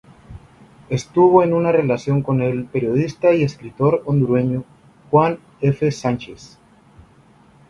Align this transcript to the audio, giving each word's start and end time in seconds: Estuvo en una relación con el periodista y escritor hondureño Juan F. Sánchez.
Estuvo 0.89 1.43
en 1.43 1.53
una 1.53 1.71
relación 1.71 2.23
con 2.23 2.41
el 2.41 2.65
periodista 2.65 3.35
y 3.35 3.43
escritor 3.43 4.01
hondureño 4.07 4.63
Juan 5.11 5.37
F. 5.61 5.91
Sánchez. 5.91 6.57